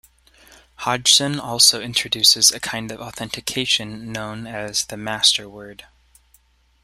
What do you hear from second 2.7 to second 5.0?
of authentication known as the